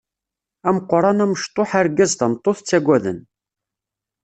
[0.67, 3.19] Ameqran amecṭuḥ argaz tameṭṭut ttagaden.